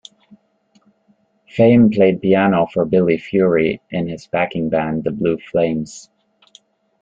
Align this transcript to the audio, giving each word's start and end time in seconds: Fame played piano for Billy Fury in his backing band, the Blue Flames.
Fame 1.55 1.91
played 1.91 2.23
piano 2.23 2.65
for 2.73 2.85
Billy 2.85 3.19
Fury 3.19 3.83
in 3.91 4.07
his 4.07 4.25
backing 4.25 4.67
band, 4.67 5.03
the 5.03 5.11
Blue 5.11 5.37
Flames. 5.37 6.09